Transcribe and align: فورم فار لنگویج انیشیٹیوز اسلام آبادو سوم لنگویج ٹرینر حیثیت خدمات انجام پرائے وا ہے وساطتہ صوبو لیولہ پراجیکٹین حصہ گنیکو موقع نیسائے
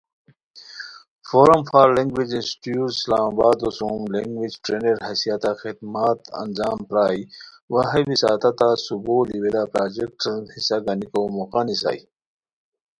فورم 1.27 1.61
فار 1.69 1.87
لنگویج 1.97 2.31
انیشیٹیوز 2.35 2.91
اسلام 2.97 3.25
آبادو 3.31 3.69
سوم 3.79 4.03
لنگویج 4.13 4.53
ٹرینر 4.63 4.97
حیثیت 5.07 5.43
خدمات 5.61 6.19
انجام 6.43 6.77
پرائے 6.89 7.21
وا 7.71 7.81
ہے 7.91 8.01
وساطتہ 8.09 8.69
صوبو 8.85 9.17
لیولہ 9.29 9.63
پراجیکٹین 9.73 10.41
حصہ 10.55 10.77
گنیکو 10.85 11.21
موقع 11.35 11.61
نیسائے 11.67 12.01